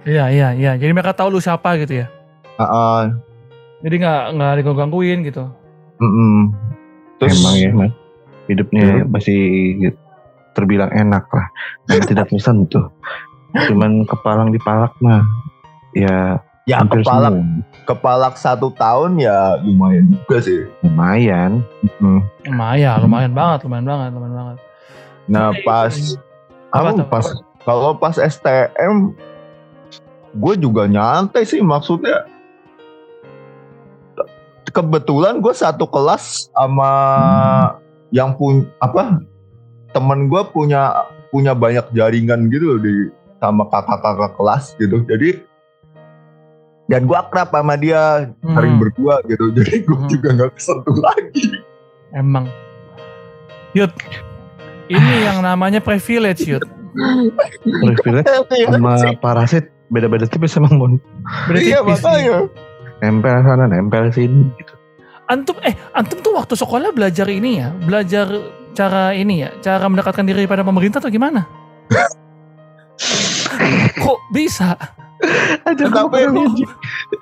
[0.00, 0.72] Iya, iya, iya.
[0.80, 2.06] Jadi mereka tahu lu siapa gitu ya.
[2.56, 3.00] Heeh.
[3.84, 5.44] Jadi nggak nggak digangguin gitu.
[6.00, 6.56] Mm-mm.
[7.20, 7.90] terus Emang ya, man.
[8.48, 9.04] Hidupnya Iya.
[9.04, 9.40] masih
[10.56, 11.46] terbilang enak lah.
[11.84, 12.88] Dan tidak tersentuh.
[13.54, 15.22] Cuman kepalang dipalak mah.
[15.90, 16.38] Ya,
[16.70, 17.66] ya hampir kepala semua.
[17.82, 21.66] kepalak satu tahun ya lumayan juga sih Lumayan.
[21.98, 22.22] Mm.
[22.46, 24.56] Lumayan, lumayan banget, lumayan banget, lumayan banget.
[25.26, 25.94] Nah Tapi- pas
[26.70, 27.06] Apa tuh?
[27.10, 27.26] pas
[27.66, 29.10] kalau pas STM
[30.30, 32.22] gue juga nyantai sih maksudnya
[34.70, 36.92] kebetulan gue satu kelas sama
[38.14, 39.18] yang pun apa
[39.90, 42.94] temen gue punya punya banyak jaringan gitu loh di
[43.40, 45.42] sama kakak-kakak kelas gitu jadi
[46.86, 48.82] dan gue akrab sama dia sering Hmm.
[48.82, 50.08] berdua gitu jadi gue Hmm.
[50.08, 51.46] juga nggak kesentuh lagi
[52.10, 52.50] Emang.
[53.70, 53.94] Yud,
[54.90, 56.66] ini yang namanya privilege, Yud.
[57.62, 58.26] Privilege
[58.66, 60.92] sama parasit beda-beda tipis emang Mon.
[61.46, 62.50] Beda iya tipis makanya
[62.98, 64.74] Nempel sana, nempel sini gitu.
[65.30, 68.26] Antum eh antum tuh waktu sekolah belajar ini ya, belajar
[68.74, 71.46] cara ini ya, cara mendekatkan diri pada pemerintah atau gimana?
[73.96, 74.74] Kok bisa?
[75.62, 76.24] Aja Tapi-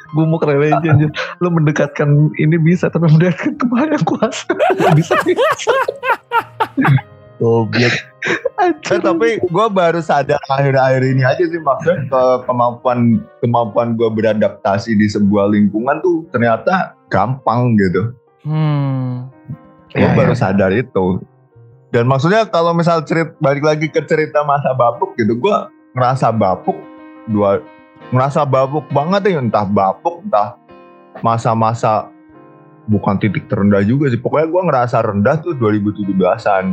[0.08, 0.90] gue mau keren aja.
[1.38, 4.46] Lu mendekatkan ini bisa tapi mendekatkan ke mana yang kuasa.
[4.78, 5.14] Gak bisa.
[7.38, 7.94] Goblok.
[8.58, 12.98] Eh, tapi gue baru sadar akhir-akhir ini aja sih maksudnya ke kemampuan
[13.38, 18.10] kemampuan gue beradaptasi di sebuah lingkungan tuh ternyata gampang gitu.
[18.42, 19.30] Hmm.
[19.88, 20.38] Gue Ya, baru ya.
[20.40, 21.22] sadar itu.
[21.88, 25.56] Dan maksudnya kalau misal cerit balik lagi ke cerita masa bapuk gitu, gue
[25.98, 26.78] ngerasa bapuk
[27.26, 27.58] dua
[28.14, 30.54] ngerasa bapuk banget ya entah bapuk entah
[31.20, 32.06] masa-masa
[32.88, 34.16] bukan titik terendah juga sih.
[34.16, 36.64] Pokoknya gue ngerasa rendah tuh 2017-an.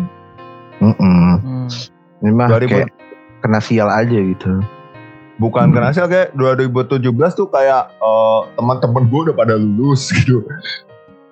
[0.80, 1.30] Mm-mm.
[1.44, 1.68] Hmm.
[2.24, 2.90] Ini mah 2000 kayak
[3.44, 4.64] kena sial aja gitu.
[5.36, 5.76] bukan Hmm.
[5.76, 10.48] kena hasil kayak 2017 tuh kayak eh, teman-teman gue udah pada lulus gitu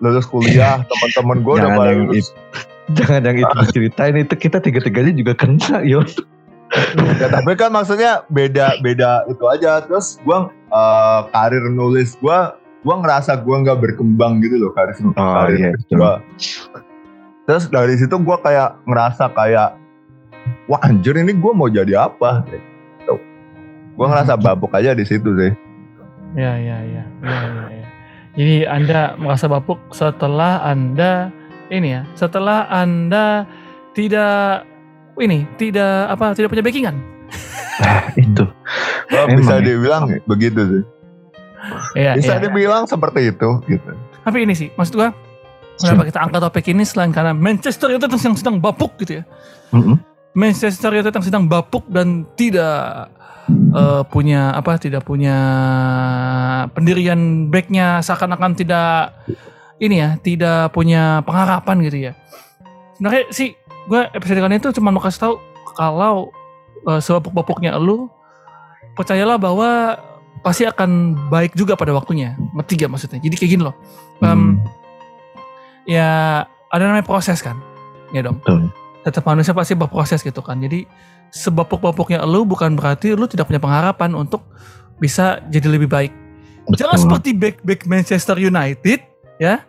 [0.04, 2.36] lulus kuliah teman-teman gue udah pada lulus
[3.00, 6.04] Jangan yang itu diceritain itu kita tiga-tiganya juga kena yo.
[7.20, 10.38] Ya, tapi kan maksudnya beda beda itu aja terus gue
[10.70, 12.40] eh, karir nulis gue
[12.84, 16.14] gue ngerasa gue nggak berkembang gitu loh karir Oh, karir iya, nulis gua.
[17.44, 19.78] terus dari situ gue kayak ngerasa kayak
[20.66, 23.16] wah anjir ini gue mau jadi apa gitu.
[23.94, 25.54] gue ngerasa babuk aja di situ sih
[26.34, 27.88] Ya, ya, ya, ya, ya, ya.
[28.34, 31.30] Jadi Anda merasa bapuk setelah Anda
[31.70, 33.46] ini ya, setelah Anda
[33.94, 34.66] tidak
[35.22, 36.96] ini, tidak apa, tidak punya backingan.
[37.82, 38.46] Nah, itu.
[39.14, 39.62] Oh, bisa ya.
[39.62, 40.84] dibilang begitu sih
[41.96, 42.44] Ya, bisa ya.
[42.44, 43.92] dibilang seperti itu gitu
[44.24, 45.16] Tapi ini sih, maksud gua
[45.80, 49.24] kenapa kita angkat topik ini selain karena Manchester United yang sedang bapuk gitu ya.
[49.74, 49.98] Mm-mm.
[50.34, 53.10] Manchester United yang sedang bapuk dan tidak
[53.50, 55.38] eh, punya apa tidak punya
[56.74, 59.14] pendirian backnya seakan-akan tidak
[59.82, 62.14] ini ya tidak punya pengharapan gitu ya
[62.98, 65.34] sebenarnya sih gue episode kali ini tuh cuma mau kasih tahu
[65.74, 66.32] kalau
[66.86, 68.08] eh, sebapuk-bapuknya lu
[68.94, 70.00] percayalah bahwa
[70.40, 70.90] pasti akan
[71.28, 73.76] baik juga pada waktunya ngerti gak maksudnya jadi kayak gini loh
[74.20, 74.52] Em, Hmm,
[75.84, 76.10] ya
[76.70, 77.60] ada namanya proses kan
[78.12, 78.72] ya dong betul.
[79.04, 80.56] tetap manusia pasti berproses gitu kan.
[80.58, 80.88] Jadi
[81.28, 84.48] sebapuk-bapuknya lu bukan berarti lu tidak punya pengharapan untuk
[84.96, 86.14] bisa jadi lebih baik.
[86.72, 87.04] Jangan Betul.
[87.04, 89.04] seperti back-back Manchester United
[89.36, 89.60] ya.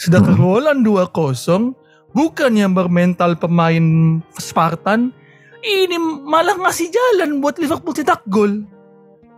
[0.00, 0.32] Sudah Hmm.
[0.32, 1.76] kegolan 2-0
[2.18, 5.14] bukan yang bermental pemain Spartan
[5.62, 5.94] ini
[6.26, 8.66] malah ngasih jalan buat Liverpool cetak gol.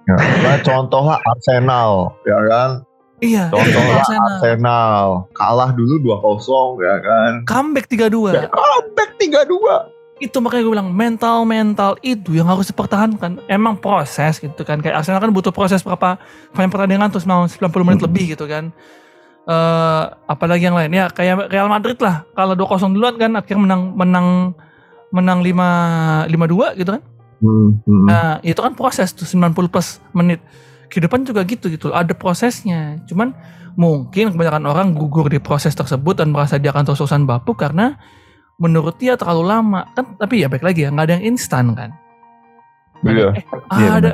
[0.09, 2.71] Nah, contohnya Arsenal, ya kan?
[3.21, 4.33] Iya, Contohnya Arsenal.
[4.41, 5.07] Arsenal.
[5.37, 7.33] Kalah dulu 2-0, ya kan?
[7.45, 8.33] Comeback 3-2.
[8.33, 10.01] Ya, comeback 3-2.
[10.21, 15.01] itu makanya gue bilang mental mental itu yang harus dipertahankan emang proses gitu kan kayak
[15.01, 16.21] Arsenal kan butuh proses berapa
[16.53, 18.69] banyak pertandingan terus mau 90 menit lebih gitu kan
[19.49, 23.83] eh apalagi yang lain ya kayak Real Madrid lah kalau 2-0 duluan kan akhirnya menang
[23.97, 24.29] menang
[25.11, 27.03] menang 5 5-2 gitu kan
[27.41, 28.05] Hmm, hmm.
[28.05, 30.45] Nah, itu kan proses tuh 90 plus menit.
[30.93, 33.01] Kehidupan juga gitu gitu, ada prosesnya.
[33.09, 33.33] Cuman
[33.81, 37.97] mungkin kebanyakan orang gugur di proses tersebut dan merasa dia akan terus-terusan bapuk karena
[38.61, 39.89] menurut dia terlalu lama.
[39.97, 41.91] Kan tapi ya baik lagi ya, nggak ada yang instan kan.
[43.01, 43.33] Iya.
[43.33, 43.45] Eh,
[43.81, 44.11] Iya, ada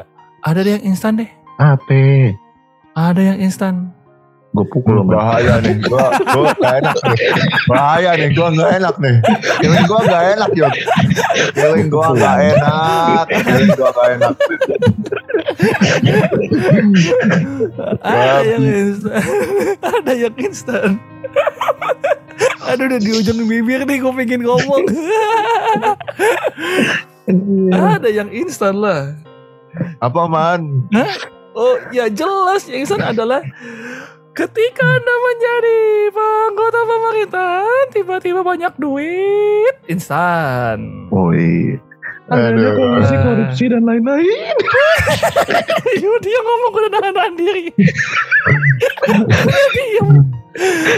[0.46, 1.30] ada yang instan deh.
[1.58, 2.30] Apa?
[2.94, 3.95] Ada yang instan.
[4.56, 7.18] Gue pukul sama Bahaya nih, gua gua gak enak nih.
[7.68, 9.16] Bahaya nih, gua gak enak nih.
[9.60, 10.74] Feeling gua gak enak, Yud.
[11.52, 13.24] Feeling gua gak enak.
[13.28, 14.34] Feeling gua gak enak.
[18.00, 19.20] Ada yang instan.
[19.84, 20.90] ada yang instan.
[22.66, 24.84] Aduh udah di ujung bibir nih gue pengen ngomong.
[27.76, 29.12] ada yang instan lah.
[30.00, 30.88] Apa man?
[31.56, 33.44] Oh ya jelas yang instan adalah
[34.36, 35.78] ketika anda menjadi
[36.12, 41.08] anggota pemerintahan tiba-tiba banyak duit instan.
[41.08, 41.80] Woi.
[42.26, 42.74] Aduh.
[42.74, 44.56] korupsi, korupsi dan lain-lain.
[46.02, 47.64] Yuk dia ngomong gue udah nahan diri.
[49.78, 50.08] Diam.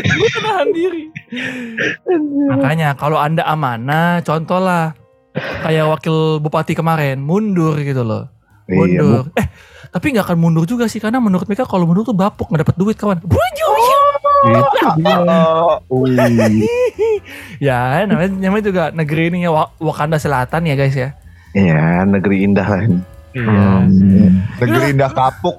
[0.09, 1.05] Gue udah nahan diri.
[2.49, 4.97] Makanya kalau anda amanah, contoh lah
[5.63, 8.38] kayak wakil bupati kemarin mundur gitu loh.
[8.69, 9.33] Iya, Mundur.
[9.33, 9.47] eh
[9.89, 12.77] tapi nggak akan mundur juga sih karena menurut mereka kalau mundur tuh bapuk nggak dapat
[12.77, 13.19] duit kawan.
[13.25, 13.75] Bujuk.
[14.39, 14.61] itu
[15.01, 15.19] dia.
[15.91, 16.07] Oh,
[17.59, 21.11] ya namanya, namanya juga negeri ini ya Wa- Wakanda Selatan ya guys ya.
[21.57, 22.81] Iya, negeri indah lah.
[23.35, 23.67] Iya.
[23.83, 25.59] Hmm, Negeri indah kapuk.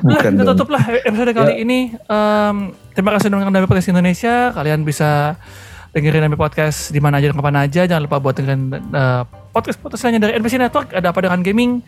[0.00, 0.56] Bukan kita dong.
[0.56, 1.92] tutup lah episode kali ini.
[1.92, 2.56] Em,
[2.92, 4.34] terima kasih sudah mendengarkan Dami Podcast Indonesia.
[4.54, 5.36] Kalian bisa
[5.90, 7.82] dengerin Podcast di mana aja dan kapan aja.
[7.86, 10.94] Jangan lupa buat dengerin eh, podcast-podcast lainnya dari NBC Network.
[10.94, 11.82] Ada apa dengan gaming?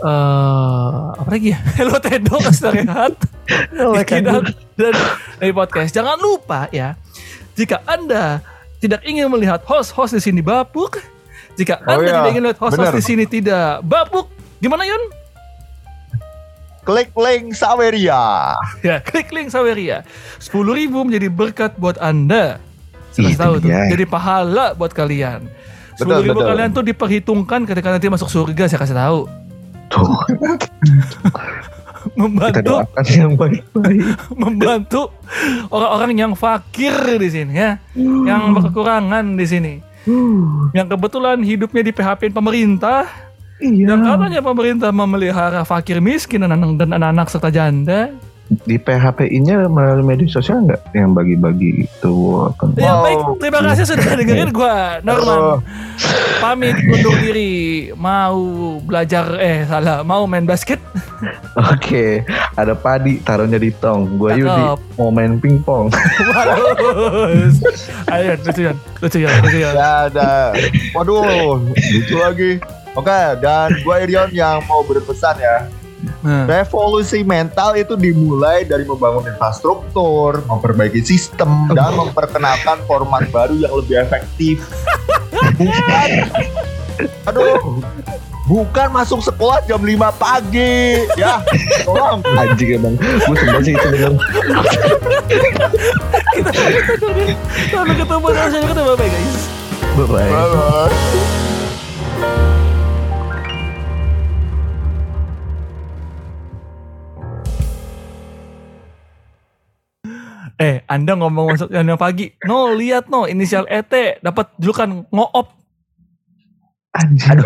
[0.00, 1.58] eh apa lagi ya?
[1.76, 2.40] Hello Tedo,
[4.00, 4.94] Iki dan, dan
[5.36, 5.92] Dami Podcast.
[5.92, 6.96] Jangan lupa ya,
[7.52, 8.40] jika Anda
[8.80, 11.04] tidak ingin melihat host-host di sini bapuk,
[11.60, 14.32] jika Oh Anda iya, tidak ingin melihat host-host di sini tidak bapuk,
[14.64, 15.02] gimana Yun?
[16.80, 18.56] Klik link Saweria.
[18.80, 20.00] Ya, klik link Saweria.
[20.40, 22.56] 10 ribu menjadi berkat buat Anda.
[23.10, 23.68] Sudah Itu tahu tuh.
[23.68, 23.90] dia.
[23.90, 25.46] Jadi pahala buat kalian.
[25.98, 26.48] 10 Betul, ribu betul.
[26.48, 29.20] kalian tuh diperhitungkan ketika nanti masuk surga saya kasih tahu.
[29.90, 30.16] Tuh,
[30.62, 30.70] kita
[32.16, 34.04] Membantu doakan yang baik-baik.
[34.42, 35.12] membantu
[35.68, 37.76] orang-orang yang fakir di sini ya.
[37.98, 39.74] Yang berkekurangan di sini.
[40.72, 43.04] Yang kebetulan hidupnya di PHP pemerintah.
[43.60, 43.92] Iya.
[43.92, 48.16] Yang katanya pemerintah memelihara fakir miskin dan dan anak-anak serta janda.
[48.50, 52.66] Di PHP-nya melalui media sosial nggak yang bagi-bagi itu apa?
[52.74, 53.02] Ya Wow.
[53.06, 55.38] baik, terima kasih sudah dengerin gua Norman.
[55.38, 55.58] Oh.
[56.42, 58.34] Pamit undur diri mau
[58.82, 60.82] belajar eh salah mau main basket.
[61.54, 62.26] Oke,
[62.58, 64.18] ada padi taruhnya di tong.
[64.18, 64.42] Gua Cakep.
[64.42, 64.62] Yudi
[64.98, 65.94] mau main pingpong.
[66.34, 67.86] Bagus.
[68.10, 69.70] Ayo lucu ya, lucu ya, lucu ya.
[69.70, 70.30] Ya, ada.
[70.90, 72.58] Waduh, lucu lagi.
[72.98, 75.70] Oke, dan gue Irion yang mau berpesan ya.
[76.24, 83.74] Nah, Revolusi mental itu dimulai dari membangun infrastruktur, memperbaiki sistem, dan memperkenalkan format baru yang
[83.76, 84.64] lebih efektif.
[85.56, 86.08] Bukan,
[87.24, 87.80] aduh,
[88.48, 91.40] bukan masuk sekolah jam 5 pagi, ya.
[91.84, 92.20] Tolong.
[92.36, 92.96] Anjing emang.
[93.00, 94.12] Gue sebel sih itu bener.
[96.40, 96.56] kita.
[97.70, 99.48] Sampai ketemu sampai ketemu bye guys.
[99.96, 100.30] Bye-bye.
[100.32, 102.68] Bye-bye.
[110.60, 112.36] Eh, Anda ngomong masuk jam 5 pagi.
[112.44, 113.88] No, lihat no, inisial ET
[114.20, 115.48] dapat julukan ngoop.
[116.92, 117.40] Anjing.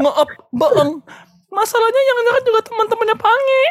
[0.00, 1.04] Ngoop, bohong.
[1.50, 3.62] Masalahnya yang dengerin juga teman-temannya Pange.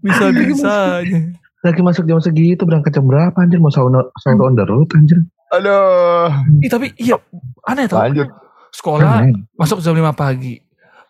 [0.00, 1.20] Bisa-bisanya.
[1.60, 5.20] Lagi masuk jam segitu berangkat jam berapa anjir mau sahur sahur on the road anjir.
[5.52, 6.32] Aduh,
[6.64, 7.20] Ih, tapi iya
[7.68, 8.00] aneh tau.
[8.00, 8.30] lanjut.
[8.72, 9.44] Sekolah Keren.
[9.58, 10.62] masuk jam 5 pagi.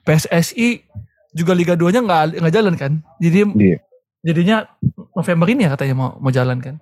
[0.02, 0.80] PSSI
[1.32, 2.92] juga Liga 2-nya nggak nggak jalan kan.
[3.22, 3.78] Jadi Iya.
[4.20, 4.56] jadinya
[5.16, 6.76] November ini ya katanya mau mau jalan kan.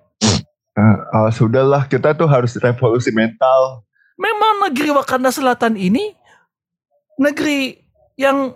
[0.79, 3.83] Ah, ah, sudahlah, kita tuh harus revolusi mental.
[4.15, 6.15] Memang negeri Wakanda Selatan ini
[7.19, 7.75] negeri
[8.15, 8.55] yang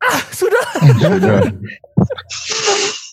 [0.00, 0.64] ah sudah
[1.00, 1.40] Sudah.